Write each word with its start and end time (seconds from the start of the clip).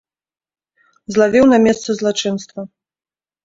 Злавіў 1.13 1.45
на 1.53 1.61
месцы 1.67 1.89
злачынства. 2.01 2.61